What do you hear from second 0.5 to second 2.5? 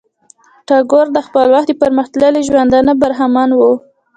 ټاګور د خپل وخت د پرمختللی